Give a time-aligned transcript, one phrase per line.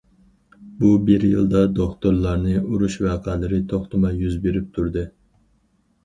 [0.77, 5.05] بۇ بىر يىلدا دوختۇرلارنى ئۇرۇش ۋەقەلىرى توختىماي يۈز بېرىپ تۇردى.